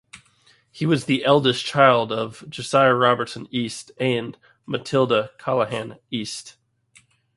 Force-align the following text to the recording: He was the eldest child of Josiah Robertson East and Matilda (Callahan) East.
He 0.71 0.87
was 0.87 1.05
the 1.05 1.23
eldest 1.23 1.63
child 1.63 2.11
of 2.11 2.43
Josiah 2.49 2.95
Robertson 2.95 3.47
East 3.51 3.91
and 3.99 4.35
Matilda 4.65 5.29
(Callahan) 5.37 5.99
East. 6.09 6.57